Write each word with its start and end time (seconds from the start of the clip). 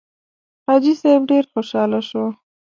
حاجي 0.65 0.93
صیب 1.01 1.21
ډېر 1.31 1.43
خوشاله 1.51 1.99
شو. 2.09 2.25